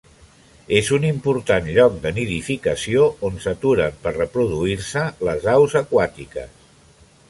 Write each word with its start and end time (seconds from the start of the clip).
És 0.77 0.87
un 0.95 1.03
important 1.09 1.67
lloc 1.75 1.99
de 2.07 2.13
nidificació 2.17 3.05
on 3.31 3.39
s'aturen 3.45 4.03
per 4.07 4.17
reproduir-se 4.19 5.09
les 5.29 5.51
aus 5.59 5.83
aquàtiques. 5.85 6.63